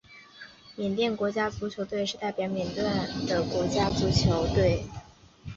[0.77, 2.83] 缅甸国家足球队是代表缅甸
[3.27, 4.83] 的国家足球队。